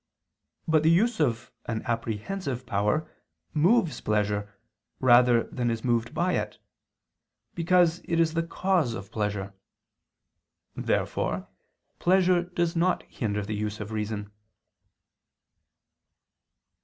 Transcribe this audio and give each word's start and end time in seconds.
But 0.67 0.81
the 0.81 0.89
use 0.89 1.19
of 1.19 1.51
an 1.65 1.83
apprehensive 1.83 2.65
power 2.65 3.07
moves 3.53 4.01
pleasure 4.01 4.51
rather 4.99 5.43
than 5.43 5.69
is 5.69 5.83
moved 5.83 6.11
by 6.11 6.33
it: 6.33 6.57
because 7.53 7.99
it 8.05 8.19
is 8.19 8.33
the 8.33 8.41
cause 8.41 8.95
of 8.95 9.11
pleasure. 9.11 9.53
Therefore 10.75 11.47
pleasure 11.99 12.41
does 12.41 12.75
not 12.75 13.03
hinder 13.03 13.45
the 13.45 13.53
use 13.53 13.79
of 13.79 13.91
reason. 13.91 14.31